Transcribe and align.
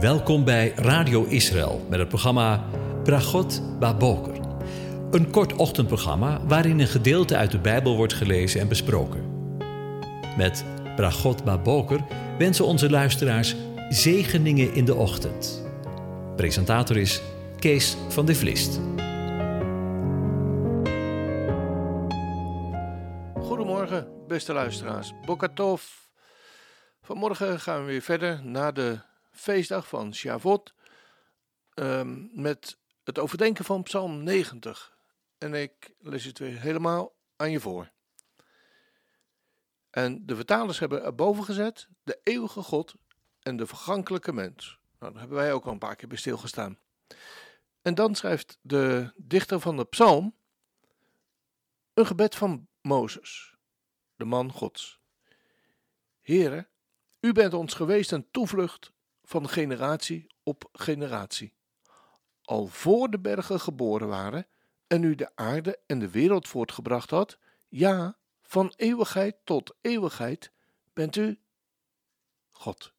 Welkom 0.00 0.44
bij 0.44 0.72
Radio 0.74 1.24
Israël 1.24 1.86
met 1.90 1.98
het 1.98 2.08
programma 2.08 2.64
Bragot 3.04 3.78
Baboker. 3.78 4.40
Een 5.10 5.30
kort 5.30 5.52
ochtendprogramma 5.52 6.46
waarin 6.46 6.78
een 6.80 6.86
gedeelte 6.86 7.36
uit 7.36 7.50
de 7.50 7.58
Bijbel 7.58 7.96
wordt 7.96 8.12
gelezen 8.12 8.60
en 8.60 8.68
besproken. 8.68 9.24
Met 10.36 10.64
Bragot 10.96 11.44
Baboker 11.44 12.00
wensen 12.38 12.64
onze 12.64 12.90
luisteraars 12.90 13.56
zegeningen 13.88 14.74
in 14.74 14.84
de 14.84 14.94
ochtend. 14.94 15.62
Presentator 16.36 16.96
is 16.96 17.22
Kees 17.58 17.96
van 18.08 18.26
de 18.26 18.34
Vlist. 18.34 18.80
Goedemorgen, 23.42 24.08
beste 24.26 24.52
luisteraars. 24.52 25.12
Bokatov. 25.24 25.82
Vanmorgen 27.02 27.60
gaan 27.60 27.80
we 27.80 27.86
weer 27.86 28.02
verder 28.02 28.40
naar 28.44 28.74
de 28.74 28.98
feestdag 29.36 29.88
van 29.88 30.14
Shavuot 30.14 30.74
um, 31.74 32.30
met 32.32 32.78
het 33.04 33.18
overdenken 33.18 33.64
van 33.64 33.82
Psalm 33.82 34.22
90. 34.22 34.96
En 35.38 35.54
ik 35.54 35.94
lees 36.00 36.24
het 36.24 36.38
weer 36.38 36.60
helemaal 36.60 37.14
aan 37.36 37.50
je 37.50 37.60
voor. 37.60 37.90
En 39.90 40.26
de 40.26 40.36
vertalers 40.36 40.78
hebben 40.78 41.04
erboven 41.04 41.44
gezet 41.44 41.88
de 42.02 42.20
eeuwige 42.22 42.62
God 42.62 42.94
en 43.40 43.56
de 43.56 43.66
vergankelijke 43.66 44.32
mens. 44.32 44.78
Nou, 44.98 45.12
daar 45.12 45.20
hebben 45.20 45.38
wij 45.38 45.52
ook 45.52 45.64
al 45.64 45.72
een 45.72 45.78
paar 45.78 45.96
keer 45.96 46.08
bij 46.08 46.18
stilgestaan. 46.18 46.78
En 47.82 47.94
dan 47.94 48.14
schrijft 48.14 48.58
de 48.62 49.12
dichter 49.16 49.60
van 49.60 49.76
de 49.76 49.84
psalm 49.84 50.34
een 51.94 52.06
gebed 52.06 52.34
van 52.34 52.68
Mozes, 52.80 53.54
de 54.16 54.24
man 54.24 54.52
Gods. 54.52 55.00
Here, 56.22 56.68
u 57.20 57.32
bent 57.32 57.54
ons 57.54 57.74
geweest 57.74 58.12
een 58.12 58.30
toevlucht 58.30 58.92
van 59.26 59.48
generatie 59.48 60.26
op 60.42 60.68
generatie. 60.72 61.54
Al 62.42 62.66
voor 62.66 63.10
de 63.10 63.18
bergen 63.18 63.60
geboren 63.60 64.08
waren 64.08 64.46
en 64.86 65.02
u 65.02 65.14
de 65.14 65.30
aarde 65.34 65.78
en 65.86 65.98
de 65.98 66.10
wereld 66.10 66.48
voortgebracht 66.48 67.10
had, 67.10 67.38
ja, 67.68 68.18
van 68.42 68.72
eeuwigheid 68.76 69.36
tot 69.44 69.74
eeuwigheid 69.80 70.52
bent 70.92 71.16
u 71.16 71.40
God. 72.50 72.92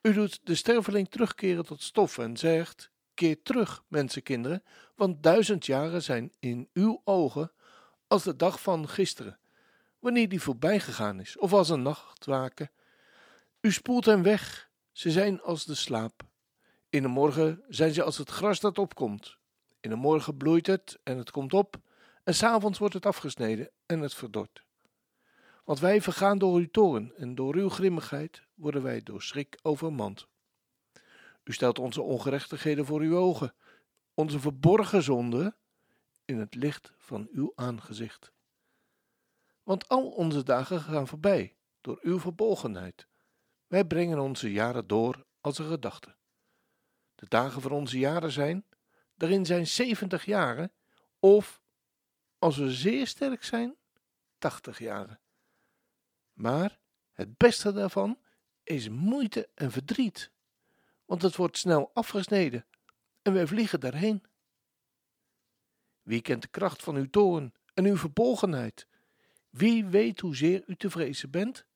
U 0.00 0.12
doet 0.12 0.40
de 0.44 0.54
sterveling 0.54 1.08
terugkeren 1.08 1.64
tot 1.64 1.82
stof 1.82 2.18
en 2.18 2.36
zegt: 2.36 2.90
Keer 3.14 3.42
terug, 3.42 3.82
mensenkinderen, 3.88 4.62
want 4.94 5.22
duizend 5.22 5.66
jaren 5.66 6.02
zijn 6.02 6.32
in 6.38 6.68
uw 6.72 7.00
ogen 7.04 7.52
als 8.06 8.22
de 8.22 8.36
dag 8.36 8.60
van 8.60 8.88
gisteren, 8.88 9.38
wanneer 9.98 10.28
die 10.28 10.40
voorbij 10.40 10.80
gegaan 10.80 11.20
is, 11.20 11.38
of 11.38 11.52
als 11.52 11.68
een 11.68 11.82
nachtwaken. 11.82 12.70
U 13.60 13.72
spoelt 13.72 14.04
hen 14.04 14.22
weg 14.22 14.72
ze 14.94 15.10
zijn 15.10 15.42
als 15.42 15.64
de 15.64 15.74
slaap. 15.74 16.22
In 16.88 17.02
de 17.02 17.08
morgen 17.08 17.64
zijn 17.68 17.92
ze 17.92 18.02
als 18.02 18.18
het 18.18 18.30
gras 18.30 18.60
dat 18.60 18.78
opkomt. 18.78 19.36
In 19.80 19.90
de 19.90 19.96
morgen 19.96 20.36
bloeit 20.36 20.66
het 20.66 20.98
en 21.02 21.18
het 21.18 21.30
komt 21.30 21.54
op, 21.54 21.76
en 22.24 22.34
s'avonds 22.34 22.78
wordt 22.78 22.94
het 22.94 23.06
afgesneden 23.06 23.70
en 23.86 24.00
het 24.00 24.14
verdort. 24.14 24.64
Want 25.64 25.78
wij 25.78 26.02
vergaan 26.02 26.38
door 26.38 26.56
uw 26.56 26.70
toren 26.70 27.12
en 27.16 27.34
door 27.34 27.54
uw 27.54 27.68
grimmigheid 27.68 28.42
worden 28.54 28.82
wij 28.82 29.02
door 29.02 29.22
schrik 29.22 29.58
overmand. 29.62 30.26
U 31.44 31.52
stelt 31.52 31.78
onze 31.78 32.02
ongerechtigheden 32.02 32.86
voor 32.86 33.00
uw 33.00 33.16
ogen, 33.16 33.54
onze 34.14 34.40
verborgen 34.40 35.02
zonden 35.02 35.56
in 36.24 36.38
het 36.38 36.54
licht 36.54 36.92
van 36.96 37.28
uw 37.32 37.52
aangezicht. 37.54 38.32
Want 39.62 39.88
al 39.88 40.10
onze 40.10 40.42
dagen 40.42 40.80
gaan 40.80 41.08
voorbij 41.08 41.56
door 41.80 41.98
uw 42.02 42.18
verbolgenheid. 42.18 43.06
Wij 43.74 43.84
brengen 43.84 44.18
onze 44.18 44.52
jaren 44.52 44.86
door 44.86 45.26
als 45.40 45.58
een 45.58 45.68
gedachte. 45.68 46.16
De 47.14 47.26
dagen 47.28 47.62
van 47.62 47.70
onze 47.70 47.98
jaren 47.98 48.32
zijn, 48.32 48.66
daarin 49.14 49.46
zijn 49.46 49.66
zeventig 49.66 50.24
jaren, 50.24 50.72
of, 51.18 51.62
als 52.38 52.56
we 52.56 52.72
zeer 52.72 53.06
sterk 53.06 53.44
zijn, 53.44 53.76
tachtig 54.38 54.78
jaren. 54.78 55.20
Maar 56.32 56.80
het 57.12 57.36
beste 57.36 57.72
daarvan 57.72 58.18
is 58.62 58.88
moeite 58.88 59.48
en 59.54 59.70
verdriet, 59.70 60.30
want 61.04 61.22
het 61.22 61.36
wordt 61.36 61.58
snel 61.58 61.90
afgesneden 61.94 62.66
en 63.22 63.32
wij 63.32 63.46
vliegen 63.46 63.80
daarheen. 63.80 64.24
Wie 66.02 66.20
kent 66.22 66.42
de 66.42 66.48
kracht 66.48 66.82
van 66.82 66.96
uw 66.96 67.10
toorn 67.10 67.54
en 67.72 67.84
uw 67.84 67.96
verbolgenheid? 67.96 68.86
Wie 69.50 69.84
weet 69.84 70.20
hoezeer 70.20 70.62
u 70.66 70.76
te 70.76 70.90
vrezen 70.90 71.30
bent? 71.30 71.66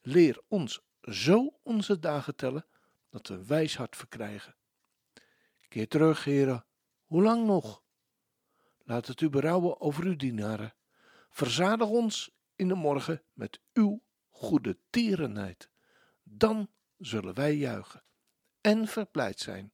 Leer 0.00 0.42
ons 0.48 0.84
zo 1.06 1.58
onze 1.62 1.98
dagen 1.98 2.36
tellen 2.36 2.66
dat 3.10 3.28
we 3.28 3.34
een 3.34 3.46
wijs 3.46 3.76
hart 3.76 3.96
verkrijgen. 3.96 4.54
Keer 5.68 5.88
terug, 5.88 6.24
heren, 6.24 6.66
hoe 7.04 7.22
lang 7.22 7.46
nog? 7.46 7.82
Laat 8.84 9.06
het 9.06 9.20
u 9.20 9.30
berouwen 9.30 9.80
over 9.80 10.04
uw 10.04 10.16
dienaren. 10.16 10.74
Verzadig 11.30 11.88
ons 11.88 12.30
in 12.56 12.68
de 12.68 12.74
morgen 12.74 13.22
met 13.32 13.60
uw 13.72 14.02
goede 14.30 14.78
tierenheid. 14.90 15.70
Dan 16.22 16.70
zullen 16.98 17.34
wij 17.34 17.56
juichen 17.56 18.02
en 18.60 18.86
verblijd 18.86 19.40
zijn 19.40 19.72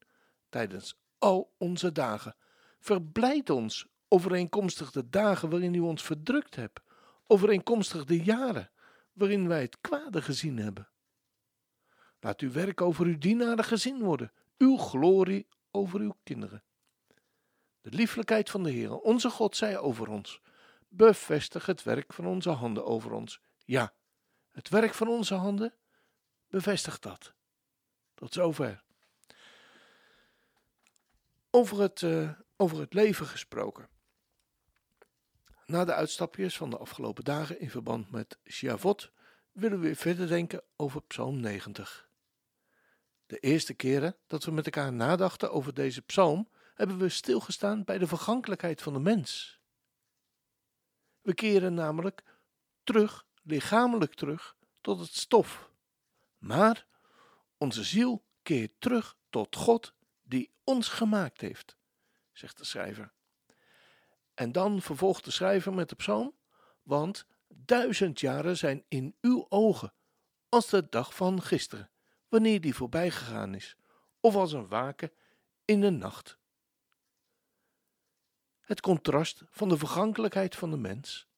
tijdens 0.49 1.01
al 1.19 1.55
onze 1.59 1.93
dagen. 1.93 2.37
Verblijd 2.79 3.51
ons 3.51 3.87
overeenkomstig 4.09 4.91
de 4.91 5.09
dagen 5.09 5.51
waarin 5.51 5.75
u 5.75 5.81
ons 5.81 6.03
verdrukt 6.03 6.57
hebt, 6.57 6.81
overeenkomstig 7.27 8.05
de 8.05 8.23
jaren 8.23 8.71
waarin 9.13 9.49
wij 9.49 9.61
het 9.61 9.81
kwade 9.81 10.23
gezien 10.23 10.59
hebben. 10.59 10.92
Laat 12.23 12.41
uw 12.41 12.53
werk 12.53 12.81
over 12.81 13.07
uw 13.07 13.19
dienaren 13.19 13.65
gezien 13.65 14.03
worden, 14.03 14.33
uw 14.59 14.77
glorie 14.77 15.47
over 15.71 16.01
uw 16.01 16.17
kinderen. 16.23 16.63
De 17.81 17.91
lieflijkheid 17.91 18.51
van 18.51 18.63
de 18.63 18.71
Heer, 18.71 18.99
onze 18.99 19.31
God, 19.31 19.57
zij 19.57 19.79
over 19.79 20.09
ons. 20.09 20.41
Bevestig 20.89 21.67
het 21.67 21.83
werk 21.83 22.13
van 22.13 22.27
onze 22.27 22.51
handen 22.51 22.85
over 22.85 23.13
ons. 23.13 23.41
Ja, 23.65 23.95
het 24.53 24.69
werk 24.69 24.95
van 24.95 25.09
onze 25.09 25.35
handen, 25.35 25.75
bevestig 26.49 26.99
dat. 26.99 27.35
Tot 28.15 28.33
zover. 28.33 28.83
Over 31.51 31.81
het, 31.81 32.01
uh, 32.03 32.31
over 32.57 32.81
het 32.81 32.95
leven 32.95 33.27
gesproken. 33.27 33.89
Na 35.67 35.85
de 35.85 35.95
uitstapjes 35.95 36.57
van 36.57 36.71
de 36.71 36.79
afgelopen 36.79 37.25
dagen 37.25 37.61
in 37.61 37.71
verband 37.71 38.11
met 38.11 38.39
Shavot 38.49 39.13
willen 39.53 39.81
we 39.81 39.87
weer 39.87 39.97
verder 39.97 40.29
denken 40.29 40.63
over 40.77 41.03
Psalm 41.03 41.41
90. 41.41 42.11
De 43.33 43.39
eerste 43.39 43.75
keren 43.75 44.17
dat 44.27 44.45
we 44.45 44.51
met 44.51 44.65
elkaar 44.65 44.93
nadachten 44.93 45.53
over 45.53 45.75
deze 45.75 46.03
psalm, 46.03 46.49
hebben 46.75 46.99
we 46.99 47.09
stilgestaan 47.09 47.85
bij 47.85 47.99
de 47.99 48.07
vergankelijkheid 48.07 48.83
van 48.83 48.93
de 48.93 48.99
mens. 48.99 49.61
We 51.21 51.35
keren 51.35 51.75
namelijk 51.75 52.23
terug, 52.85 53.27
lichamelijk 53.43 54.15
terug, 54.15 54.57
tot 54.81 54.99
het 54.99 55.15
stof. 55.15 55.71
Maar 56.39 56.87
onze 57.59 57.85
ziel 57.85 58.25
keert 58.43 58.73
terug 58.79 59.17
tot 59.31 59.57
God 59.57 59.93
die 60.23 60.51
ons 60.65 60.89
gemaakt 60.89 61.41
heeft, 61.41 61.77
zegt 62.33 62.59
de 62.59 62.65
schrijver. 62.65 63.13
En 64.35 64.53
dan 64.53 64.83
vervolgt 64.83 65.25
de 65.25 65.31
schrijver 65.31 65.75
met 65.75 65.89
de 65.89 65.97
psalm, 65.97 66.35
want 66.83 67.27
duizend 67.49 68.21
jaren 68.21 68.57
zijn 68.57 68.85
in 68.89 69.17
uw 69.21 69.47
ogen 69.49 69.93
als 70.49 70.69
de 70.69 70.87
dag 70.89 71.15
van 71.15 71.43
gisteren 71.43 71.92
wanneer 72.33 72.61
die 72.61 72.75
voorbij 72.75 73.11
gegaan 73.11 73.55
is, 73.55 73.77
of 74.21 74.35
als 74.35 74.53
een 74.53 74.69
waken 74.69 75.13
in 75.65 75.81
de 75.81 75.91
nacht. 75.91 76.39
Het 78.61 78.81
contrast 78.81 79.43
van 79.51 79.69
de 79.69 79.79
vergankelijkheid 79.79 80.57
van 80.57 80.71
de 80.71 80.77
mens 80.77 81.29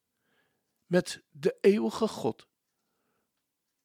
met 0.87 1.23
de 1.31 1.57
eeuwige 1.61 2.09
God, 2.09 2.47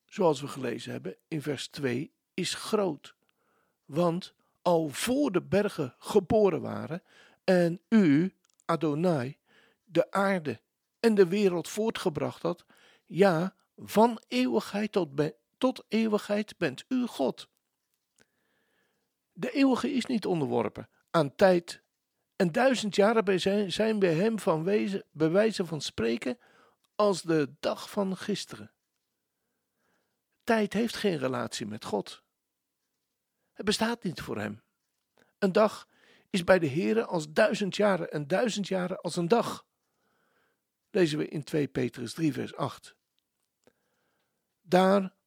zoals 0.06 0.42
we 0.42 0.48
gelezen 0.48 0.92
hebben 0.92 1.18
in 1.28 1.42
vers 1.42 1.68
2, 1.68 2.14
is 2.34 2.54
groot. 2.54 3.16
Want 3.86 4.34
al 4.62 4.90
voor 4.90 5.32
de 5.32 5.42
bergen 5.42 5.96
geboren 5.98 6.62
waren 6.62 7.04
en 7.44 7.82
u, 7.88 8.36
Adonai, 8.66 9.38
de 9.84 10.12
aarde 10.12 10.62
en 11.00 11.16
de 11.16 11.28
wereld 11.28 11.68
voortgebracht 11.68 12.42
had, 12.42 12.66
ja, 13.06 13.56
van 13.76 14.22
eeuwigheid 14.28 14.92
tot, 14.92 15.16
tot 15.60 15.84
eeuwigheid 15.88 16.58
bent 16.58 16.86
u 16.88 17.06
God. 17.06 17.50
De 19.32 19.52
eeuwige 19.52 19.92
is 19.92 20.06
niet 20.06 20.26
onderworpen 20.26 20.90
aan 21.12 21.36
tijd. 21.36 21.84
En 22.36 22.52
duizend 22.52 22.96
jaren 22.96 23.72
zijn, 23.72 24.00
bij 24.00 24.14
hem 24.14 24.40
van 24.40 24.64
wezen, 24.64 25.06
bij 25.12 25.30
wijze 25.30 25.66
van 25.66 25.82
spreken 25.82 26.40
als 26.96 27.22
de 27.22 27.56
dag 27.60 27.90
van 27.90 28.18
gisteren. 28.18 28.74
Tijd 30.44 30.74
heeft 30.74 30.96
geen 30.96 31.18
relatie 31.18 31.66
met 31.66 31.86
God. 31.86 32.24
Het 33.54 33.66
bestaat 33.66 34.04
niet 34.04 34.22
voor 34.22 34.38
hem. 34.38 34.64
Een 35.38 35.52
dag 35.52 35.88
is 36.30 36.44
bij 36.44 36.60
de 36.60 36.70
Heere 36.70 37.06
als 37.06 37.32
duizend 37.32 37.76
jaren 37.76 38.12
en 38.12 38.28
duizend 38.28 38.68
jaren 38.68 39.02
als 39.02 39.16
een 39.16 39.28
dag. 39.28 39.68
Lezen 40.90 41.18
we 41.18 41.28
in 41.28 41.44
2 41.44 41.68
Petrus 41.68 42.14
3 42.14 42.34
vers 42.34 42.56
8. 42.56 42.96
Daar 44.62 45.18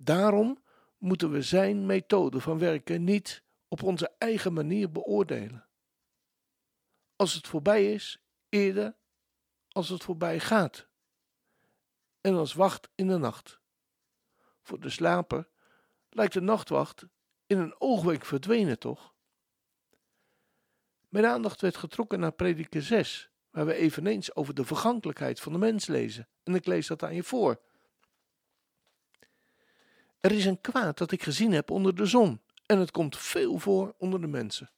Daarom 0.00 0.62
moeten 0.98 1.30
we 1.30 1.42
zijn 1.42 1.86
methode 1.86 2.40
van 2.40 2.58
werken 2.58 3.04
niet 3.04 3.42
op 3.68 3.82
onze 3.82 4.10
eigen 4.18 4.52
manier 4.52 4.90
beoordelen. 4.90 5.66
Als 7.16 7.34
het 7.34 7.46
voorbij 7.46 7.92
is, 7.92 8.22
eerder 8.48 8.96
als 9.68 9.88
het 9.88 10.02
voorbij 10.04 10.40
gaat. 10.40 10.88
En 12.20 12.34
als 12.34 12.54
wacht 12.54 12.88
in 12.94 13.08
de 13.08 13.18
nacht. 13.18 13.60
Voor 14.62 14.80
de 14.80 14.90
slaper 14.90 15.48
lijkt 16.08 16.32
de 16.32 16.40
nachtwacht 16.40 17.06
in 17.46 17.58
een 17.58 17.80
oogwenk 17.80 18.24
verdwenen, 18.24 18.78
toch? 18.78 19.14
Mijn 21.08 21.26
aandacht 21.26 21.60
werd 21.60 21.76
getrokken 21.76 22.20
naar 22.20 22.32
prediker 22.32 22.82
6, 22.82 23.30
waar 23.50 23.66
we 23.66 23.74
eveneens 23.74 24.34
over 24.34 24.54
de 24.54 24.64
vergankelijkheid 24.64 25.40
van 25.40 25.52
de 25.52 25.58
mens 25.58 25.86
lezen. 25.86 26.28
En 26.42 26.54
ik 26.54 26.66
lees 26.66 26.86
dat 26.86 27.02
aan 27.02 27.14
je 27.14 27.22
voor. 27.22 27.60
Er 30.20 30.32
is 30.32 30.44
een 30.44 30.60
kwaad 30.60 30.98
dat 30.98 31.12
ik 31.12 31.22
gezien 31.22 31.52
heb 31.52 31.70
onder 31.70 31.94
de 31.94 32.06
zon, 32.06 32.40
en 32.66 32.78
het 32.78 32.90
komt 32.90 33.16
veel 33.16 33.58
voor 33.58 33.94
onder 33.98 34.20
de 34.20 34.26
mensen. 34.26 34.70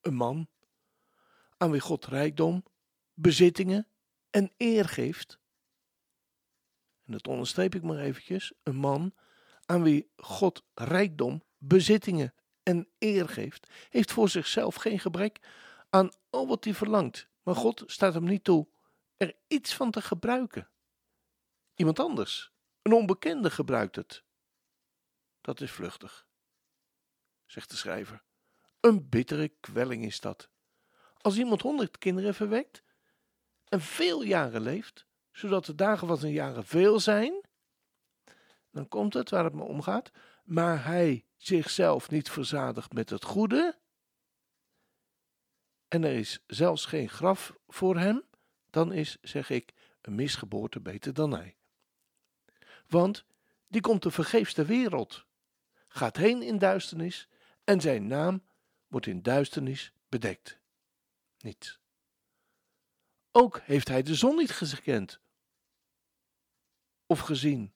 Een 0.00 0.14
man, 0.14 0.48
aan 1.56 1.70
wie 1.70 1.80
God 1.80 2.06
rijkdom, 2.06 2.64
bezittingen 3.14 3.86
en 4.30 4.52
eer 4.56 4.88
geeft. 4.88 5.38
En 7.06 7.12
dat 7.12 7.28
onderstreep 7.28 7.74
ik 7.74 7.82
maar 7.82 7.98
eventjes. 7.98 8.52
Een 8.62 8.76
man 8.76 9.14
aan 9.66 9.82
wie 9.82 10.10
God 10.16 10.64
rijkdom, 10.74 11.42
bezittingen 11.58 12.34
en 12.62 12.88
eer 12.98 13.28
geeft, 13.28 13.70
heeft 13.88 14.12
voor 14.12 14.28
zichzelf 14.28 14.74
geen 14.74 14.98
gebrek 14.98 15.38
aan 15.90 16.10
al 16.30 16.46
wat 16.46 16.64
hij 16.64 16.74
verlangt. 16.74 17.28
Maar 17.42 17.54
God 17.54 17.82
staat 17.86 18.14
hem 18.14 18.24
niet 18.24 18.44
toe 18.44 18.68
er 19.16 19.34
iets 19.46 19.74
van 19.74 19.90
te 19.90 20.02
gebruiken. 20.02 20.68
Iemand 21.74 21.98
anders, 21.98 22.52
een 22.82 22.92
onbekende, 22.92 23.50
gebruikt 23.50 23.96
het. 23.96 24.24
Dat 25.40 25.60
is 25.60 25.70
vluchtig, 25.70 26.26
zegt 27.46 27.70
de 27.70 27.76
schrijver. 27.76 28.22
Een 28.80 29.08
bittere 29.08 29.48
kwelling 29.48 30.04
is 30.04 30.20
dat. 30.20 30.50
Als 31.20 31.38
iemand 31.38 31.62
honderd 31.62 31.98
kinderen 31.98 32.34
verwekt 32.34 32.82
en 33.64 33.80
veel 33.80 34.22
jaren 34.22 34.60
leeft, 34.60 35.06
zodat 35.32 35.64
de 35.64 35.74
dagen 35.74 36.06
van 36.06 36.16
zijn 36.16 36.32
jaren 36.32 36.64
veel 36.64 37.00
zijn, 37.00 37.44
dan 38.70 38.88
komt 38.88 39.14
het 39.14 39.30
waar 39.30 39.44
het 39.44 39.54
me 39.54 39.62
om 39.62 39.82
gaat, 39.82 40.10
maar 40.44 40.84
hij 40.84 41.26
zichzelf 41.36 42.10
niet 42.10 42.30
verzadigt 42.30 42.92
met 42.92 43.10
het 43.10 43.24
goede, 43.24 43.78
en 45.88 46.04
er 46.04 46.12
is 46.12 46.42
zelfs 46.46 46.84
geen 46.84 47.08
graf 47.08 47.54
voor 47.66 47.98
hem, 47.98 48.22
dan 48.70 48.92
is, 48.92 49.18
zeg 49.22 49.50
ik, 49.50 49.72
een 50.00 50.14
misgeboorte 50.14 50.80
beter 50.80 51.14
dan 51.14 51.32
hij. 51.32 51.56
Want 52.86 53.24
die 53.68 53.80
komt 53.80 54.02
de 54.02 54.10
vergeefste 54.10 54.64
wereld, 54.64 55.26
gaat 55.92 56.16
heen 56.16 56.42
in 56.42 56.58
duisternis 56.58 57.28
en 57.64 57.80
zijn 57.80 58.06
naam 58.06 58.42
wordt 58.86 59.06
in 59.06 59.22
duisternis 59.22 59.92
bedekt. 60.08 60.58
Niet. 61.38 61.78
Ook 63.30 63.60
heeft 63.60 63.88
hij 63.88 64.02
de 64.02 64.14
zon 64.14 64.36
niet 64.36 64.50
gekend 64.50 65.20
of 67.06 67.20
gezien. 67.20 67.74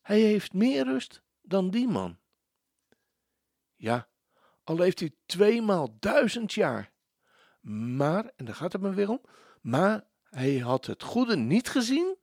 Hij 0.00 0.20
heeft 0.20 0.52
meer 0.52 0.84
rust 0.84 1.22
dan 1.40 1.70
die 1.70 1.88
man. 1.88 2.18
Ja, 3.76 4.08
al 4.64 4.76
leeft 4.76 5.00
hij 5.00 5.14
tweemaal 5.26 5.96
duizend 5.98 6.52
jaar. 6.52 6.92
Maar, 7.70 8.32
en 8.36 8.44
daar 8.44 8.54
gaat 8.54 8.72
het 8.72 8.82
me 8.82 8.94
weer 8.94 9.08
om, 9.08 9.20
maar 9.60 10.06
hij 10.22 10.58
had 10.58 10.86
het 10.86 11.02
goede 11.02 11.36
niet 11.36 11.68
gezien. 11.68 12.17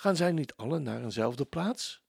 Gaan 0.00 0.16
zij 0.16 0.32
niet 0.32 0.56
allen 0.56 0.82
naar 0.82 1.02
eenzelfde 1.02 1.44
plaats? 1.44 2.02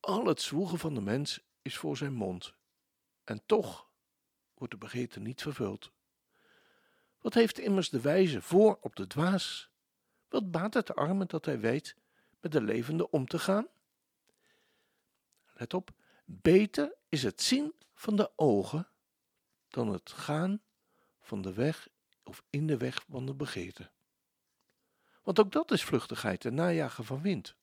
Al 0.00 0.26
het 0.26 0.40
zwoegen 0.40 0.78
van 0.78 0.94
de 0.94 1.00
mens 1.00 1.40
is 1.62 1.76
voor 1.76 1.96
zijn 1.96 2.12
mond, 2.12 2.54
en 3.24 3.42
toch 3.46 3.88
wordt 4.54 4.72
de 4.72 4.78
begeerte 4.78 5.20
niet 5.20 5.42
vervuld. 5.42 5.92
Wat 7.20 7.34
heeft 7.34 7.58
immers 7.58 7.88
de 7.88 8.00
wijze 8.00 8.42
voor 8.42 8.78
op 8.80 8.96
de 8.96 9.06
dwaas? 9.06 9.70
Wat 10.28 10.50
baat 10.50 10.74
het 10.74 10.86
de 10.86 10.94
arme 10.94 11.26
dat 11.26 11.44
hij 11.44 11.60
weet 11.60 11.96
met 12.40 12.52
de 12.52 12.62
levende 12.62 13.10
om 13.10 13.26
te 13.26 13.38
gaan? 13.38 13.66
Let 15.52 15.74
op, 15.74 15.90
beter 16.24 16.94
is 17.08 17.22
het 17.22 17.42
zien 17.42 17.74
van 17.94 18.16
de 18.16 18.30
ogen 18.36 18.88
dan 19.68 19.88
het 19.88 20.12
gaan 20.12 20.62
van 21.20 21.42
de 21.42 21.52
weg 21.52 21.88
of 22.22 22.42
in 22.50 22.66
de 22.66 22.76
weg 22.76 23.04
van 23.08 23.26
de 23.26 23.34
begeerte. 23.34 23.90
Want 25.26 25.38
ook 25.38 25.52
dat 25.52 25.70
is 25.70 25.84
vluchtigheid 25.84 26.44
en 26.44 26.54
najagen 26.54 27.04
van 27.04 27.20
wind. 27.20 27.56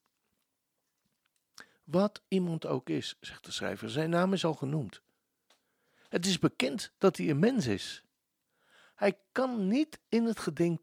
Wat 1.83 2.21
iemand 2.27 2.65
ook 2.65 2.89
is, 2.89 3.17
zegt 3.19 3.45
de 3.45 3.51
schrijver, 3.51 3.89
zijn 3.89 4.09
naam 4.09 4.33
is 4.33 4.45
al 4.45 4.53
genoemd. 4.53 5.01
Het 6.09 6.25
is 6.25 6.39
bekend 6.39 6.93
dat 6.97 7.17
hij 7.17 7.29
een 7.29 7.39
mens 7.39 7.67
is. 7.67 8.03
Hij 8.95 9.19
kan 9.31 9.67
niet 9.67 9.99
in 10.09 10.25
het 10.25 10.39
geding 10.39 10.81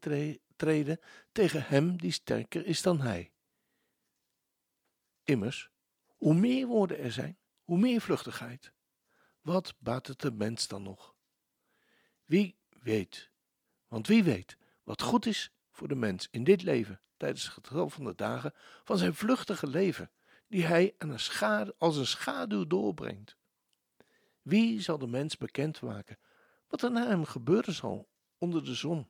treden 0.55 0.99
tegen 1.31 1.67
hem 1.67 1.97
die 1.97 2.11
sterker 2.11 2.65
is 2.65 2.81
dan 2.81 3.01
hij. 3.01 3.31
Immers, 5.23 5.69
hoe 6.07 6.33
meer 6.33 6.67
woorden 6.67 6.99
er 6.99 7.11
zijn, 7.11 7.37
hoe 7.63 7.77
meer 7.77 8.01
vluchtigheid. 8.01 8.73
Wat 9.41 9.75
baat 9.79 10.07
het 10.07 10.19
de 10.19 10.31
mens 10.31 10.67
dan 10.67 10.83
nog? 10.83 11.15
Wie 12.25 12.57
weet, 12.69 13.31
want 13.87 14.07
wie 14.07 14.23
weet 14.23 14.57
wat 14.83 15.01
goed 15.01 15.25
is 15.25 15.51
voor 15.81 15.89
de 15.89 15.95
mens 15.95 16.27
in 16.31 16.43
dit 16.43 16.63
leven, 16.63 17.01
tijdens 17.17 17.43
het 17.43 17.53
getal 17.53 17.89
van 17.89 18.03
de 18.03 18.15
dagen 18.15 18.53
van 18.83 18.97
zijn 18.97 19.15
vluchtige 19.15 19.67
leven, 19.67 20.11
die 20.47 20.65
hij 20.65 20.95
aan 20.97 21.09
een 21.09 21.73
als 21.77 21.97
een 21.97 22.05
schaduw 22.05 22.67
doorbrengt. 22.67 23.37
Wie 24.41 24.81
zal 24.81 24.97
de 24.97 25.07
mens 25.07 25.37
bekend 25.37 25.81
maken 25.81 26.17
wat 26.67 26.81
er 26.81 26.91
na 26.91 27.07
hem 27.07 27.25
gebeuren 27.25 27.73
zal 27.73 28.09
onder 28.37 28.65
de 28.65 28.73
zon? 28.73 29.09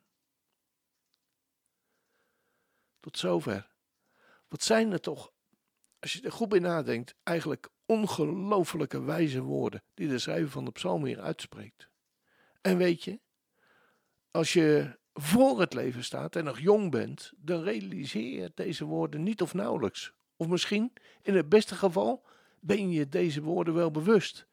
Tot 2.99 3.17
zover. 3.17 3.71
Wat 4.47 4.63
zijn 4.63 4.91
er 4.91 5.01
toch, 5.01 5.31
als 5.99 6.13
je 6.13 6.21
er 6.21 6.31
goed 6.31 6.49
bij 6.49 6.59
nadenkt, 6.59 7.15
eigenlijk 7.23 7.69
ongelofelijke 7.85 9.01
wijze 9.01 9.41
woorden 9.41 9.83
die 9.93 10.07
de 10.07 10.19
schrijver 10.19 10.49
van 10.49 10.65
de 10.65 10.71
psalm 10.71 11.05
hier 11.05 11.21
uitspreekt. 11.21 11.89
En 12.61 12.77
weet 12.77 13.03
je, 13.03 13.19
als 14.31 14.53
je 14.53 14.99
voor 15.13 15.59
het 15.59 15.73
leven 15.73 16.03
staat 16.03 16.35
en 16.35 16.43
nog 16.43 16.59
jong 16.59 16.91
bent, 16.91 17.33
dan 17.37 17.63
realiseer 17.63 18.41
je 18.41 18.51
deze 18.55 18.85
woorden 18.85 19.23
niet 19.23 19.41
of 19.41 19.53
nauwelijks. 19.53 20.13
Of 20.35 20.47
misschien, 20.47 20.93
in 21.21 21.35
het 21.35 21.49
beste 21.49 21.75
geval, 21.75 22.25
ben 22.59 22.91
je 22.91 23.09
deze 23.09 23.41
woorden 23.41 23.73
wel 23.73 23.91
bewust. 23.91 24.47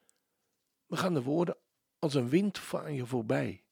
We 0.86 0.96
gaan 0.96 1.14
de 1.14 1.22
woorden 1.22 1.56
als 1.98 2.14
een 2.14 2.28
wind 2.28 2.58
van 2.58 2.94
je 2.94 3.06
voorbij. 3.06 3.64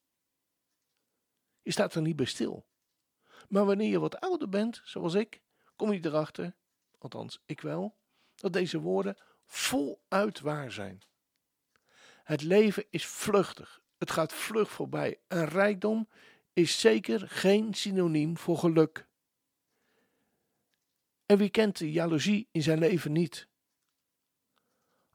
Je 1.61 1.71
staat 1.71 1.95
er 1.95 2.01
niet 2.01 2.15
bij 2.15 2.25
stil. 2.25 2.65
Maar 3.49 3.65
wanneer 3.65 3.89
je 3.89 3.99
wat 3.99 4.19
ouder 4.19 4.49
bent, 4.49 4.81
zoals 4.83 5.13
ik, 5.13 5.41
kom 5.75 5.93
je 5.93 6.05
erachter, 6.05 6.55
althans 6.97 7.41
ik 7.45 7.61
wel, 7.61 7.97
dat 8.35 8.53
deze 8.53 8.79
woorden 8.79 9.17
voluit 9.45 10.39
waar 10.39 10.71
zijn. 10.71 11.01
Het 12.23 12.41
leven 12.41 12.85
is 12.89 13.05
vluchtig. 13.05 13.81
Het 13.97 14.11
gaat 14.11 14.33
vlug 14.33 14.71
voorbij. 14.71 15.19
En 15.27 15.45
rijkdom 15.45 16.07
is 16.57 16.79
zeker 16.79 17.29
geen 17.29 17.73
synoniem 17.73 18.37
voor 18.37 18.57
geluk. 18.57 19.07
En 21.25 21.37
wie 21.37 21.49
kent 21.49 21.77
de 21.77 21.91
jaloezie 21.91 22.47
in 22.51 22.61
zijn 22.61 22.79
leven 22.79 23.11
niet? 23.11 23.47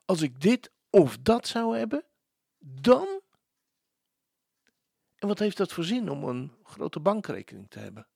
Als 0.05 0.21
ik 0.21 0.41
dit 0.41 0.71
of 0.89 1.17
dat 1.17 1.47
zou 1.47 1.77
hebben, 1.77 2.05
dan. 2.59 3.21
En 5.15 5.27
wat 5.27 5.39
heeft 5.39 5.57
dat 5.57 5.73
voor 5.73 5.83
zin 5.83 6.09
om 6.09 6.23
een 6.23 6.53
grote 6.63 6.99
bankrekening 6.99 7.69
te 7.69 7.79
hebben? 7.79 8.07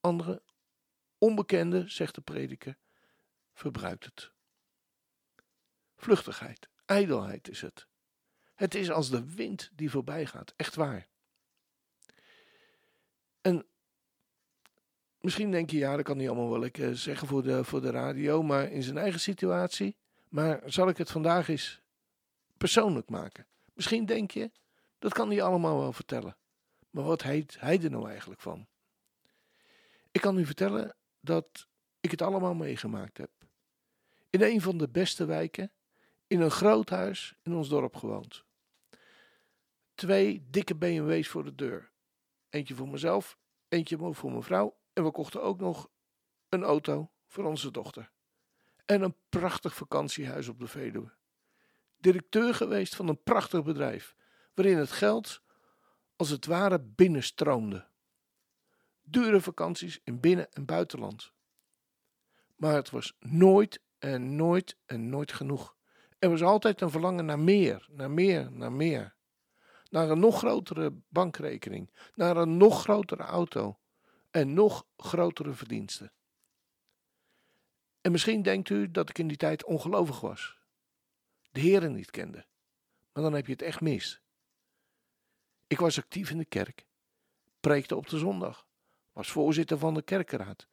Andere, 0.00 0.42
onbekende, 1.18 1.88
zegt 1.88 2.14
de 2.14 2.20
prediker, 2.20 2.78
verbruikt 3.52 4.04
het. 4.04 4.32
Vluchtigheid, 5.96 6.68
ijdelheid 6.84 7.48
is 7.48 7.60
het. 7.60 7.86
Het 8.54 8.74
is 8.74 8.90
als 8.90 9.10
de 9.10 9.34
wind 9.34 9.70
die 9.72 9.90
voorbij 9.90 10.26
gaat, 10.26 10.52
echt 10.56 10.74
waar. 10.74 11.08
En 13.46 13.66
misschien 15.20 15.50
denk 15.50 15.70
je, 15.70 15.76
ja, 15.76 15.96
dat 15.96 16.04
kan 16.04 16.16
niet 16.16 16.28
allemaal 16.28 16.60
wel 16.60 16.94
zeggen 16.94 17.28
voor 17.28 17.42
de, 17.42 17.64
voor 17.64 17.80
de 17.80 17.90
radio, 17.90 18.42
maar 18.42 18.70
in 18.70 18.82
zijn 18.82 18.98
eigen 18.98 19.20
situatie. 19.20 19.96
Maar 20.28 20.62
zal 20.64 20.88
ik 20.88 20.96
het 20.96 21.10
vandaag 21.10 21.48
eens 21.48 21.80
persoonlijk 22.56 23.08
maken? 23.08 23.46
Misschien 23.72 24.06
denk 24.06 24.30
je, 24.30 24.50
dat 24.98 25.12
kan 25.12 25.30
hij 25.30 25.42
allemaal 25.42 25.78
wel 25.78 25.92
vertellen. 25.92 26.36
Maar 26.90 27.04
wat 27.04 27.22
heet 27.22 27.56
hij 27.60 27.82
er 27.82 27.90
nou 27.90 28.08
eigenlijk 28.08 28.40
van? 28.40 28.66
Ik 30.12 30.20
kan 30.20 30.38
u 30.38 30.46
vertellen 30.46 30.96
dat 31.20 31.66
ik 32.00 32.10
het 32.10 32.22
allemaal 32.22 32.54
meegemaakt 32.54 33.18
heb. 33.18 33.30
In 34.30 34.42
een 34.42 34.60
van 34.60 34.78
de 34.78 34.88
beste 34.88 35.24
wijken 35.24 35.72
in 36.26 36.40
een 36.40 36.50
groot 36.50 36.90
huis 36.90 37.34
in 37.42 37.54
ons 37.54 37.68
dorp 37.68 37.96
gewoond. 37.96 38.44
Twee 39.94 40.46
dikke 40.50 40.74
BMW's 40.74 41.28
voor 41.28 41.44
de 41.44 41.54
deur. 41.54 41.94
Eentje 42.56 42.74
voor 42.74 42.88
mezelf, 42.88 43.38
eentje 43.68 43.96
voor 43.98 44.30
mijn 44.30 44.42
vrouw. 44.42 44.76
En 44.92 45.04
we 45.04 45.10
kochten 45.10 45.42
ook 45.42 45.60
nog 45.60 45.88
een 46.48 46.62
auto 46.62 47.10
voor 47.26 47.44
onze 47.44 47.70
dochter. 47.70 48.10
En 48.84 49.02
een 49.02 49.16
prachtig 49.28 49.74
vakantiehuis 49.74 50.48
op 50.48 50.58
de 50.58 50.66
Veluwe. 50.66 51.12
Directeur 51.96 52.54
geweest 52.54 52.96
van 52.96 53.08
een 53.08 53.22
prachtig 53.22 53.64
bedrijf, 53.64 54.16
waarin 54.54 54.76
het 54.76 54.90
geld 54.90 55.42
als 56.16 56.28
het 56.28 56.46
ware 56.46 56.80
binnenstroomde. 56.80 57.88
Dure 59.02 59.40
vakanties 59.40 60.00
in 60.04 60.20
binnen- 60.20 60.52
en 60.52 60.64
buitenland. 60.64 61.32
Maar 62.54 62.74
het 62.74 62.90
was 62.90 63.16
nooit 63.18 63.80
en 63.98 64.36
nooit 64.36 64.76
en 64.86 65.08
nooit 65.08 65.32
genoeg. 65.32 65.76
Er 66.18 66.30
was 66.30 66.42
altijd 66.42 66.80
een 66.80 66.90
verlangen 66.90 67.24
naar 67.24 67.38
meer, 67.38 67.88
naar 67.90 68.10
meer, 68.10 68.52
naar 68.52 68.72
meer. 68.72 69.15
Naar 69.96 70.10
een 70.10 70.18
nog 70.18 70.38
grotere 70.38 70.94
bankrekening, 71.08 71.90
naar 72.14 72.36
een 72.36 72.56
nog 72.56 72.80
grotere 72.80 73.22
auto 73.22 73.78
en 74.30 74.54
nog 74.54 74.86
grotere 74.96 75.52
verdiensten. 75.52 76.12
En 78.00 78.12
misschien 78.12 78.42
denkt 78.42 78.68
u 78.68 78.90
dat 78.90 79.08
ik 79.08 79.18
in 79.18 79.28
die 79.28 79.36
tijd 79.36 79.64
ongelovig 79.64 80.20
was, 80.20 80.58
de 81.50 81.60
Heren 81.60 81.92
niet 81.92 82.10
kende, 82.10 82.46
maar 83.12 83.22
dan 83.22 83.32
heb 83.32 83.46
je 83.46 83.52
het 83.52 83.62
echt 83.62 83.80
mis. 83.80 84.20
Ik 85.66 85.78
was 85.78 85.98
actief 85.98 86.30
in 86.30 86.38
de 86.38 86.44
kerk, 86.44 86.86
preekte 87.60 87.96
op 87.96 88.08
de 88.08 88.18
zondag, 88.18 88.66
was 89.12 89.30
voorzitter 89.30 89.78
van 89.78 89.94
de 89.94 90.02
kerkenraad 90.02 90.68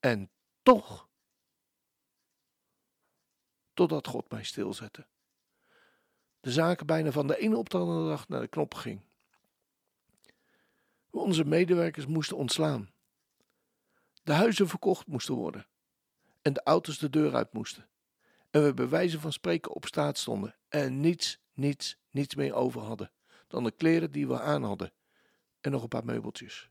en 0.00 0.30
toch, 0.62 1.08
totdat 3.74 4.06
God 4.06 4.30
mij 4.30 4.44
stilzette. 4.44 5.06
De 6.46 6.52
zaken 6.52 6.86
bijna 6.86 7.10
van 7.10 7.26
de 7.26 7.38
ene 7.38 7.56
op 7.56 7.70
de 7.70 7.78
andere 7.78 8.08
dag 8.08 8.28
naar 8.28 8.40
de 8.40 8.48
knop 8.48 8.74
ging. 8.74 9.00
Onze 11.10 11.44
medewerkers 11.44 12.06
moesten 12.06 12.36
ontslaan. 12.36 12.90
De 14.22 14.32
huizen 14.32 14.68
verkocht 14.68 15.06
moesten 15.06 15.34
worden 15.34 15.66
en 16.42 16.52
de 16.52 16.62
auto's 16.62 16.98
de 16.98 17.10
deur 17.10 17.34
uit 17.34 17.52
moesten. 17.52 17.88
En 18.50 18.64
we 18.64 18.74
bij 18.74 18.88
wijze 18.88 19.20
van 19.20 19.32
spreken 19.32 19.74
op 19.74 19.86
straat 19.86 20.18
stonden 20.18 20.56
en 20.68 21.00
niets, 21.00 21.38
niets, 21.52 21.96
niets 22.10 22.34
meer 22.34 22.54
over 22.54 22.80
hadden 22.80 23.12
dan 23.46 23.64
de 23.64 23.72
kleren 23.72 24.12
die 24.12 24.28
we 24.28 24.40
aan 24.40 24.62
hadden 24.62 24.92
en 25.60 25.70
nog 25.70 25.82
een 25.82 25.88
paar 25.88 26.04
meubeltjes. 26.04 26.70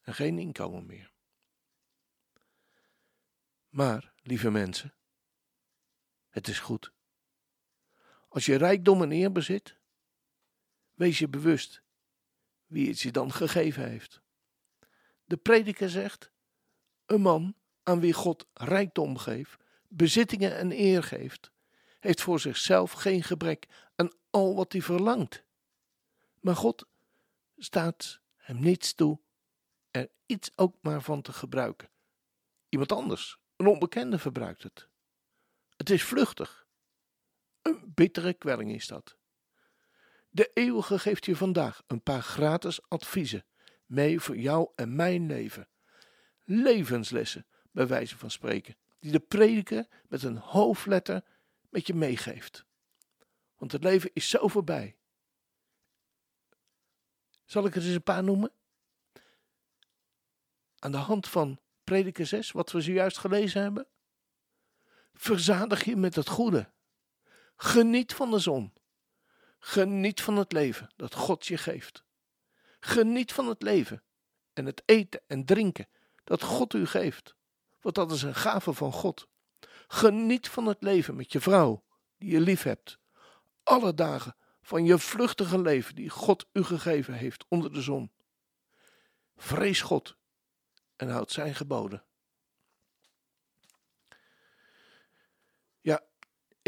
En 0.00 0.14
geen 0.14 0.38
inkomen 0.38 0.86
meer. 0.86 1.12
Maar, 3.68 4.12
lieve 4.22 4.50
mensen, 4.50 4.94
het 6.28 6.48
is 6.48 6.60
goed. 6.60 6.96
Als 8.28 8.46
je 8.46 8.56
rijkdom 8.56 9.02
en 9.02 9.12
eer 9.12 9.32
bezit, 9.32 9.76
wees 10.94 11.18
je 11.18 11.28
bewust 11.28 11.82
wie 12.66 12.88
het 12.88 13.00
je 13.00 13.10
dan 13.10 13.32
gegeven 13.32 13.88
heeft. 13.88 14.20
De 15.24 15.36
prediker 15.36 15.90
zegt: 15.90 16.32
Een 17.06 17.20
man 17.20 17.54
aan 17.82 18.00
wie 18.00 18.12
God 18.12 18.46
rijkdom 18.52 19.16
geeft, 19.16 19.64
bezittingen 19.88 20.56
en 20.56 20.72
eer 20.72 21.02
geeft, 21.02 21.50
heeft 22.00 22.20
voor 22.20 22.40
zichzelf 22.40 22.92
geen 22.92 23.22
gebrek 23.22 23.66
aan 23.94 24.12
al 24.30 24.54
wat 24.54 24.72
hij 24.72 24.82
verlangt. 24.82 25.44
Maar 26.40 26.56
God 26.56 26.86
staat 27.56 28.20
hem 28.36 28.60
niets 28.60 28.94
toe 28.94 29.20
er 29.90 30.10
iets 30.26 30.50
ook 30.56 30.76
maar 30.80 31.02
van 31.02 31.22
te 31.22 31.32
gebruiken. 31.32 31.90
Iemand 32.68 32.92
anders, 32.92 33.38
een 33.56 33.66
onbekende, 33.66 34.18
verbruikt 34.18 34.62
het. 34.62 34.88
Het 35.76 35.90
is 35.90 36.02
vluchtig. 36.02 36.66
Een 37.68 37.92
bittere 37.94 38.34
kwelling 38.34 38.72
is 38.72 38.86
dat. 38.86 39.16
De 40.28 40.50
eeuwige 40.54 40.98
geeft 40.98 41.24
je 41.24 41.36
vandaag 41.36 41.82
een 41.86 42.02
paar 42.02 42.22
gratis 42.22 42.88
adviezen 42.88 43.44
mee 43.86 44.20
voor 44.20 44.36
jou 44.36 44.70
en 44.74 44.96
mijn 44.96 45.26
leven. 45.26 45.68
Levenslessen, 46.44 47.46
bij 47.70 47.86
wijze 47.86 48.18
van 48.18 48.30
spreken, 48.30 48.76
die 48.98 49.12
de 49.12 49.20
prediker 49.20 49.86
met 50.08 50.22
een 50.22 50.36
hoofdletter 50.36 51.24
met 51.70 51.86
je 51.86 51.94
meegeeft. 51.94 52.64
Want 53.56 53.72
het 53.72 53.82
leven 53.82 54.10
is 54.12 54.28
zo 54.28 54.48
voorbij. 54.48 54.96
Zal 57.44 57.66
ik 57.66 57.76
er 57.76 57.82
eens 57.82 57.94
een 57.94 58.02
paar 58.02 58.24
noemen? 58.24 58.52
Aan 60.78 60.92
de 60.92 60.96
hand 60.96 61.28
van 61.28 61.60
Prediker 61.84 62.26
6, 62.26 62.52
wat 62.52 62.72
we 62.72 62.80
zojuist 62.80 63.18
gelezen 63.18 63.62
hebben. 63.62 63.86
Verzadig 65.12 65.84
je 65.84 65.96
met 65.96 66.14
het 66.14 66.28
goede. 66.28 66.70
Geniet 67.60 68.14
van 68.14 68.30
de 68.30 68.38
zon. 68.38 68.72
Geniet 69.58 70.20
van 70.20 70.36
het 70.36 70.52
leven 70.52 70.92
dat 70.96 71.14
God 71.14 71.46
je 71.46 71.56
geeft. 71.56 72.04
Geniet 72.80 73.32
van 73.32 73.48
het 73.48 73.62
leven 73.62 74.02
en 74.52 74.66
het 74.66 74.82
eten 74.84 75.20
en 75.26 75.44
drinken 75.44 75.88
dat 76.24 76.42
God 76.42 76.74
u 76.74 76.86
geeft. 76.86 77.34
Want 77.80 77.94
dat 77.94 78.12
is 78.12 78.22
een 78.22 78.34
gave 78.34 78.72
van 78.72 78.92
God. 78.92 79.28
Geniet 79.88 80.48
van 80.48 80.66
het 80.66 80.82
leven 80.82 81.16
met 81.16 81.32
je 81.32 81.40
vrouw 81.40 81.84
die 82.16 82.30
je 82.30 82.40
lief 82.40 82.62
hebt. 82.62 82.98
Alle 83.62 83.94
dagen 83.94 84.36
van 84.62 84.84
je 84.84 84.98
vluchtige 84.98 85.60
leven 85.60 85.94
die 85.94 86.10
God 86.10 86.46
u 86.52 86.62
gegeven 86.62 87.14
heeft 87.14 87.44
onder 87.48 87.72
de 87.72 87.82
zon. 87.82 88.12
Vrees 89.36 89.80
God 89.80 90.16
en 90.96 91.08
houd 91.08 91.32
zijn 91.32 91.54
geboden. 91.54 92.04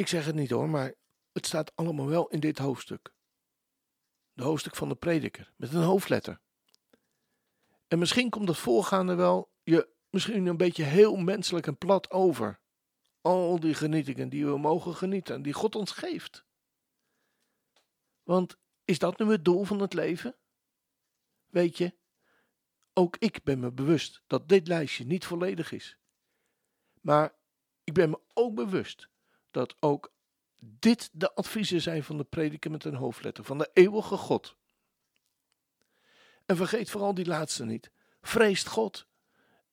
Ik 0.00 0.08
zeg 0.08 0.26
het 0.26 0.34
niet 0.34 0.50
hoor, 0.50 0.68
maar 0.68 0.94
het 1.32 1.46
staat 1.46 1.76
allemaal 1.76 2.06
wel 2.06 2.28
in 2.28 2.40
dit 2.40 2.58
hoofdstuk. 2.58 3.12
De 4.32 4.42
hoofdstuk 4.42 4.76
van 4.76 4.88
de 4.88 4.94
prediker, 4.94 5.52
met 5.56 5.74
een 5.74 5.82
hoofdletter. 5.82 6.40
En 7.88 7.98
misschien 7.98 8.30
komt 8.30 8.48
het 8.48 8.56
voorgaande 8.56 9.14
wel 9.14 9.52
je 9.62 9.88
misschien 10.10 10.46
een 10.46 10.56
beetje 10.56 10.82
heel 10.82 11.16
menselijk 11.16 11.66
en 11.66 11.78
plat 11.78 12.10
over. 12.10 12.60
Al 13.20 13.60
die 13.60 13.74
genietingen 13.74 14.28
die 14.28 14.46
we 14.46 14.58
mogen 14.58 14.94
genieten 14.94 15.34
en 15.34 15.42
die 15.42 15.52
God 15.52 15.74
ons 15.74 15.90
geeft. 15.90 16.44
Want 18.22 18.58
is 18.84 18.98
dat 18.98 19.18
nu 19.18 19.30
het 19.30 19.44
doel 19.44 19.64
van 19.64 19.80
het 19.80 19.92
leven? 19.92 20.36
Weet 21.46 21.78
je, 21.78 21.94
ook 22.92 23.16
ik 23.16 23.42
ben 23.42 23.60
me 23.60 23.72
bewust 23.72 24.22
dat 24.26 24.48
dit 24.48 24.68
lijstje 24.68 25.04
niet 25.04 25.24
volledig 25.24 25.72
is. 25.72 25.96
Maar 27.00 27.34
ik 27.84 27.92
ben 27.92 28.10
me 28.10 28.20
ook 28.34 28.54
bewust 28.54 29.09
dat 29.50 29.76
ook 29.80 30.12
dit 30.58 31.10
de 31.12 31.34
adviezen 31.34 31.80
zijn 31.80 32.04
van 32.04 32.16
de 32.16 32.24
prediker 32.24 32.70
met 32.70 32.84
een 32.84 32.94
hoofdletter, 32.94 33.44
van 33.44 33.58
de 33.58 33.70
eeuwige 33.72 34.16
God. 34.16 34.56
En 36.46 36.56
vergeet 36.56 36.90
vooral 36.90 37.14
die 37.14 37.26
laatste 37.26 37.64
niet. 37.64 37.90
Vreest 38.22 38.66
God 38.66 39.06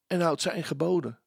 en 0.07 0.21
houdt 0.21 0.41
zijn 0.41 0.63
geboden. 0.63 1.19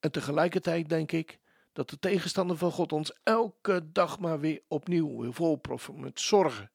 En 0.00 0.12
tegelijkertijd 0.12 0.88
denk 0.88 1.12
ik 1.12 1.38
dat 1.72 1.90
de 1.90 1.98
tegenstander 1.98 2.56
van 2.56 2.72
God 2.72 2.92
ons 2.92 3.12
elke 3.22 3.92
dag 3.92 4.18
maar 4.18 4.40
weer 4.40 4.62
opnieuw 4.68 5.20
wil 5.20 5.32
volproffen 5.32 6.00
met 6.00 6.20
zorgen. 6.20 6.70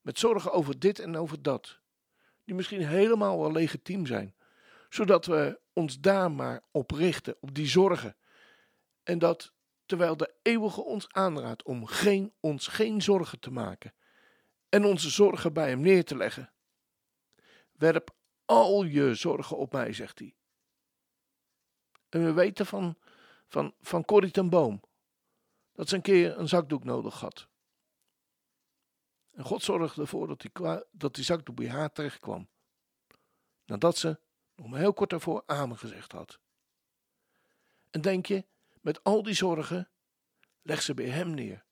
Met 0.00 0.18
zorgen 0.18 0.52
over 0.52 0.78
dit 0.78 0.98
en 0.98 1.16
over 1.16 1.42
dat 1.42 1.78
die 2.44 2.54
misschien 2.54 2.86
helemaal 2.86 3.38
wel 3.38 3.52
legitiem 3.52 4.06
zijn, 4.06 4.34
zodat 4.88 5.26
we 5.26 5.60
ons 5.72 6.00
daar 6.00 6.32
maar 6.32 6.62
op 6.70 6.90
richten, 6.90 7.36
op 7.40 7.54
die 7.54 7.66
zorgen. 7.66 8.16
En 9.06 9.18
dat 9.18 9.52
terwijl 9.84 10.16
de 10.16 10.34
eeuwige 10.42 10.82
ons 10.82 11.08
aanraadt 11.08 11.62
om 11.62 11.86
geen, 11.86 12.32
ons 12.40 12.66
geen 12.66 13.02
zorgen 13.02 13.40
te 13.40 13.50
maken 13.50 13.94
en 14.68 14.84
onze 14.84 15.10
zorgen 15.10 15.52
bij 15.52 15.68
hem 15.68 15.80
neer 15.80 16.04
te 16.04 16.16
leggen. 16.16 16.52
Werp 17.72 18.10
al 18.44 18.82
je 18.84 19.14
zorgen 19.14 19.56
op 19.56 19.72
mij, 19.72 19.92
zegt 19.92 20.18
hij. 20.18 20.34
En 22.08 22.24
we 22.24 22.32
weten 22.32 22.66
van, 22.66 22.98
van, 23.48 23.74
van 23.80 24.04
Corrie 24.04 24.30
ten 24.30 24.50
Boom 24.50 24.80
dat 25.72 25.88
ze 25.88 25.94
een 25.94 26.02
keer 26.02 26.38
een 26.38 26.48
zakdoek 26.48 26.84
nodig 26.84 27.20
had. 27.20 27.48
En 29.30 29.44
God 29.44 29.62
zorgde 29.62 30.00
ervoor 30.00 30.26
dat 30.26 30.40
die, 30.40 30.50
dat 30.90 31.14
die 31.14 31.24
zakdoek 31.24 31.56
bij 31.56 31.68
haar 31.68 31.92
terecht 31.92 32.18
kwam. 32.18 32.48
Nadat 33.64 33.96
ze 33.96 34.20
nog 34.54 34.68
maar 34.68 34.80
heel 34.80 34.94
kort 34.94 35.10
daarvoor 35.10 35.42
amen 35.46 35.78
gezegd 35.78 36.12
had. 36.12 36.38
En 37.90 38.00
denk 38.00 38.26
je, 38.26 38.44
met 38.86 39.04
al 39.04 39.22
die 39.22 39.34
zorgen, 39.34 39.88
leg 40.62 40.82
ze 40.82 40.94
bij 40.94 41.08
hem 41.08 41.30
neer. 41.30 41.64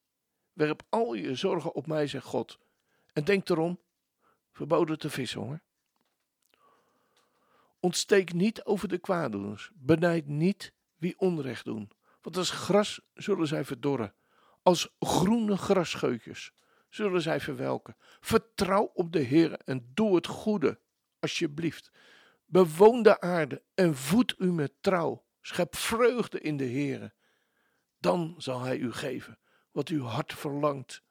Werp 0.53 0.83
al 0.89 1.15
je 1.15 1.35
zorgen 1.35 1.75
op 1.75 1.87
mij, 1.87 2.07
zegt 2.07 2.25
God. 2.25 2.59
En 3.13 3.25
denk 3.25 3.49
erom, 3.49 3.81
verboden 4.53 4.99
te 4.99 5.11
vissen 5.11 5.41
hoor. 5.41 5.61
Ontsteek 7.81 8.33
niet 8.33 8.65
over 8.65 8.89
de 8.89 8.99
kwaaddoeners. 8.99 9.71
Benijd 9.75 10.27
niet 10.27 10.73
wie 10.97 11.19
onrecht 11.19 11.65
doen. 11.65 11.91
Want 12.21 12.37
als 12.37 12.51
gras 12.51 13.01
zullen 13.15 13.47
zij 13.47 13.65
verdorren. 13.65 14.15
Als 14.63 14.95
groene 14.99 15.57
grasscheutjes 15.57 16.53
zullen 16.89 17.23
zij 17.23 17.41
verwelken. 17.41 17.97
Vertrouw 18.21 18.91
op 18.95 19.13
de 19.13 19.21
Heer 19.21 19.53
en 19.53 19.91
doe 19.95 20.15
het 20.15 20.27
goede, 20.27 20.81
alsjeblieft. 21.19 21.91
Bewoon 22.45 23.03
de 23.03 23.21
aarde 23.21 23.63
en 23.75 23.97
voed 23.97 24.35
u 24.39 24.53
met 24.53 24.73
trouw. 24.81 25.24
Schep 25.47 25.77
vreugde 25.77 26.41
in 26.41 26.57
de 26.57 26.65
Heer. 26.65 27.15
Dan 27.99 28.35
zal 28.39 28.61
Hij 28.61 28.77
u 28.79 28.93
geven 28.93 29.39
wat 29.71 29.89
uw 29.89 30.05
hart 30.05 30.35
verlangt. 30.35 31.03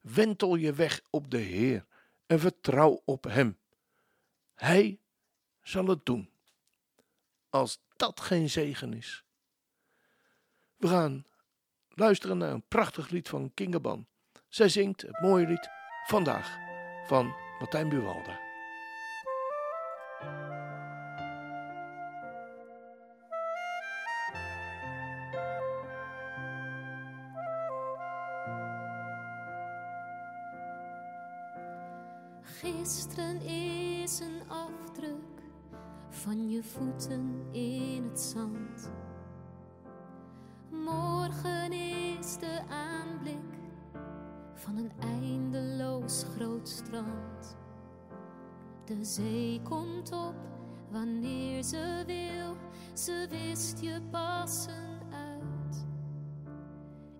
Wentel 0.00 0.54
je 0.54 0.72
weg 0.72 1.00
op 1.10 1.30
de 1.30 1.38
Heer 1.38 1.86
en 2.26 2.40
vertrouw 2.40 3.02
op 3.04 3.24
Hem. 3.24 3.58
Hij 4.54 5.00
zal 5.62 5.86
het 5.86 6.06
doen. 6.06 6.30
als 7.48 7.82
dat 7.96 8.20
geen 8.20 8.50
zegen 8.50 8.94
is. 8.94 9.24
We 10.76 10.88
gaan 10.88 11.24
luisteren 11.88 12.38
naar 12.38 12.52
een 12.52 12.68
prachtig 12.68 13.08
lied 13.08 13.28
van 13.28 13.54
Kingaban. 13.54 14.06
Zij 14.48 14.68
zingt 14.68 15.02
het 15.02 15.20
mooie 15.20 15.46
lied 15.46 15.68
Vandaag 16.06 16.58
van 17.06 17.34
Martijn 17.58 17.88
Buwalda. 17.88 18.49
Gisteren 32.62 33.40
is 33.42 34.20
een 34.20 34.48
afdruk 34.48 35.42
van 36.08 36.50
je 36.50 36.62
voeten 36.62 37.44
in 37.52 38.04
het 38.04 38.20
zand. 38.20 38.90
Morgen 40.70 41.72
is 41.72 42.36
de 42.38 42.60
aanblik 42.68 43.58
van 44.54 44.76
een 44.76 44.92
eindeloos 44.98 46.24
groot 46.36 46.68
strand. 46.68 47.56
De 48.84 49.04
zee 49.04 49.60
komt 49.62 50.12
op 50.12 50.36
wanneer 50.90 51.62
ze 51.62 52.02
wil, 52.06 52.56
ze 52.94 53.26
wist 53.30 53.80
je 53.80 54.00
passen 54.10 55.00
uit. 55.12 55.86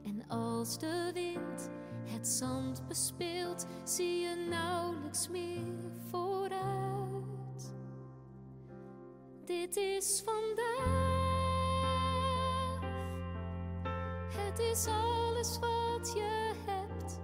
En 0.02 0.28
als 0.28 0.78
de 0.78 1.10
wind 1.14 1.70
het 2.10 2.28
zand 2.28 2.82
bespeelt, 2.88 3.66
zie 3.84 4.20
je 4.20 4.46
nauwelijks 4.50 5.28
meer 5.28 5.90
vooruit. 6.10 7.74
Dit 9.44 9.76
is 9.76 10.22
vandaag, 10.24 10.80
het 14.36 14.58
is 14.58 14.86
alles 14.86 15.58
wat 15.58 16.12
je 16.14 16.52
hebt. 16.66 17.18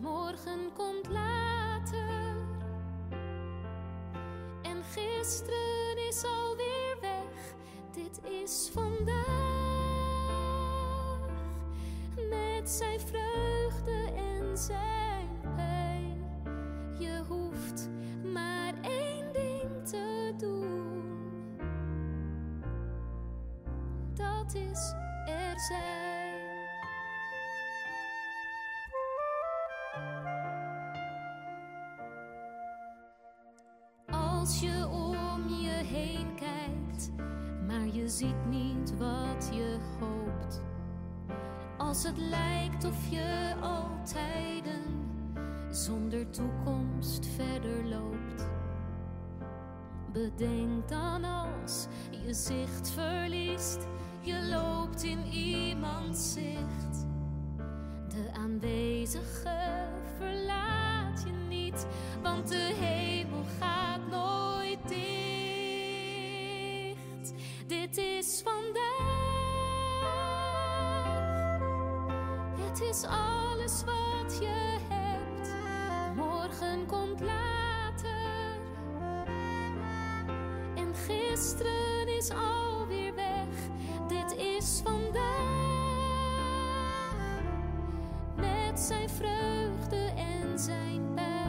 Morgen 0.00 0.72
komt 0.74 1.08
later, 1.08 2.36
en 4.62 4.82
gisteren 4.82 6.08
is 6.08 6.24
alweer 6.24 6.96
weg. 7.00 7.54
Dit 7.92 8.20
is 8.44 8.70
vandaag, 8.72 9.20
met 12.28 12.70
zijn 12.70 13.00
vreugde 13.00 13.59
zijn 14.60 15.28
pijn. 15.56 16.18
Je 16.98 17.22
hoeft 17.28 17.88
maar 18.32 18.74
één 18.82 19.32
ding 19.32 19.86
te 19.88 20.34
doen. 20.36 21.02
Dat 24.14 24.54
is 24.54 24.94
er 25.26 25.60
zijn. 25.60 26.28
Als 34.10 34.60
je 34.60 34.88
om 34.88 35.48
je 35.48 35.84
heen 35.84 36.34
kijkt, 36.34 37.10
maar 37.66 37.86
je 37.86 38.08
ziet 38.08 38.46
niet 38.48 38.96
wat 38.98 39.48
je 39.52 39.78
hoopt. 40.00 40.69
Als 41.90 42.02
het 42.02 42.18
lijkt 42.18 42.84
of 42.84 43.08
je 43.10 43.54
al 43.60 43.90
tijden 44.12 45.08
zonder 45.70 46.30
toekomst 46.30 47.26
verder 47.26 47.84
loopt. 47.84 48.48
Bedenk 50.12 50.88
dan 50.88 51.24
als 51.24 51.86
je 52.10 52.34
zicht 52.34 52.90
verliest, 52.90 53.86
je 54.20 54.48
loopt 54.50 55.02
in 55.02 55.26
iemands 55.32 56.32
zicht. 56.32 57.06
De 58.08 58.30
aanwezige 58.32 59.88
verlaat 60.18 61.22
je 61.26 61.32
niet, 61.48 61.86
want 62.22 62.48
de 62.48 62.74
hemel 62.80 63.44
gaat 63.58 64.08
nooit 64.10 64.88
dicht. 64.88 65.00
Dit 67.66 67.96
is 67.96 68.42
het 72.70 72.80
is 72.80 73.04
alles 73.04 73.84
wat 73.84 74.38
je 74.40 74.76
hebt. 74.88 75.54
Morgen 76.16 76.86
komt 76.86 77.20
later, 77.20 78.60
en 80.74 80.94
gisteren 80.94 82.16
is 82.16 82.30
alweer 82.30 83.14
weg. 83.14 83.46
Dit 84.08 84.36
is 84.36 84.80
vandaag 84.84 85.20
met 88.36 88.80
zijn 88.80 89.08
vreugde 89.08 90.12
en 90.16 90.58
zijn 90.58 91.14
pijn. 91.14 91.39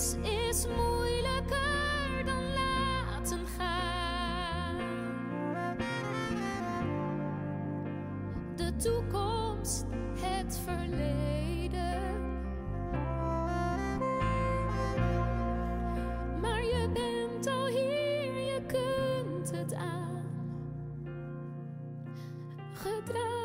Is 0.00 0.66
moeilijker 0.76 2.24
dan 2.24 2.42
laten 2.54 3.46
gaan. 3.58 4.76
De 8.56 8.76
toekomst, 8.76 9.84
het 10.20 10.60
verleden. 10.64 12.38
Maar 16.40 16.64
je 16.64 16.88
bent 16.92 17.46
al 17.46 17.66
hier, 17.66 18.34
je 18.34 18.60
kunt 18.66 19.50
het 19.50 19.74
aan. 19.74 20.24
Gedragen 22.72 23.39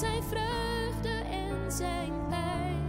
zijn 0.00 0.22
vreugde 0.22 1.08
en 1.30 1.72
zijn 1.72 2.12
pijn. 2.28 2.82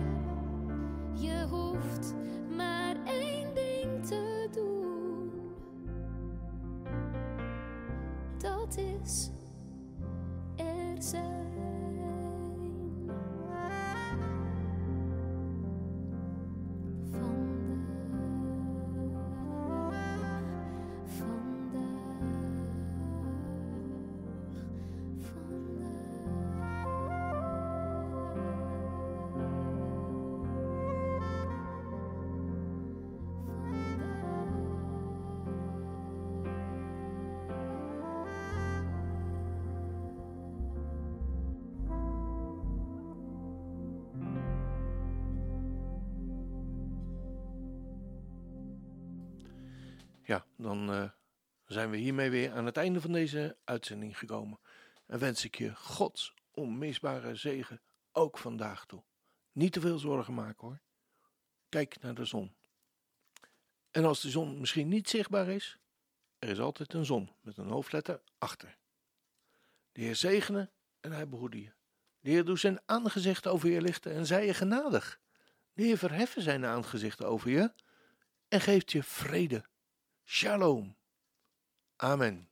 Je 1.14 1.46
hoeft 1.50 2.14
maar 2.56 2.96
één 3.06 3.54
ding 3.54 4.06
te 4.06 4.48
doen. 4.52 5.32
Dat 8.38 8.78
is 8.78 9.30
er 10.56 11.02
zijn. 11.04 11.41
Ja, 50.24 50.46
dan 50.58 50.92
eh, 50.92 51.10
zijn 51.66 51.90
we 51.90 51.98
hiermee 51.98 52.30
weer 52.30 52.52
aan 52.52 52.66
het 52.66 52.78
einde 52.78 53.02
van 53.02 53.12
deze 53.12 53.58
uitzending 53.64 54.18
gekomen. 54.18 54.60
En 55.06 55.20
wens 55.20 55.46
ik 55.46 55.56
je 55.56 55.76
Gods 55.76 56.34
onmisbare 56.52 57.36
zegen 57.36 57.82
ook 58.12 58.38
vandaag 58.38 58.86
toe. 58.86 59.04
Niet 59.52 59.74
te 59.74 59.82
veel 59.82 59.98
zorgen 59.98 60.34
maken 60.34 60.68
hoor. 60.68 60.82
Kijk 61.70 62.02
naar 62.02 62.14
de 62.14 62.26
zon. 62.26 62.56
En 63.92 64.06
als 64.06 64.22
de 64.22 64.30
zon 64.30 64.60
misschien 64.60 64.88
niet 64.88 65.10
zichtbaar 65.10 65.48
is, 65.48 65.78
er 66.40 66.50
is 66.50 66.60
altijd 66.60 66.94
een 66.94 67.06
zon 67.06 67.36
met 67.42 67.58
een 67.58 67.70
hoofdletter 67.70 68.22
achter. 68.38 68.78
De 69.92 70.02
Heer 70.02 70.16
zegene 70.16 70.72
en 71.00 71.12
hij 71.12 71.28
behoede 71.28 71.62
je. 71.62 71.74
De 72.20 72.30
Heer 72.30 72.46
doet 72.46 72.60
zijn 72.60 72.80
aangezicht 72.86 73.48
over 73.48 73.70
je 73.70 73.82
lichten 73.82 74.14
en 74.14 74.26
zij 74.26 74.46
je 74.46 74.54
genadig. 74.54 75.20
De 75.74 75.84
Heer 75.84 75.98
verheffen 75.98 76.42
zijn 76.42 76.66
aangezicht 76.66 77.24
over 77.24 77.50
je 77.50 77.74
en 78.48 78.62
geeft 78.62 78.92
je 78.92 79.04
vrede. 79.04 79.70
Shalom. 80.34 80.96
Amen. 82.02 82.48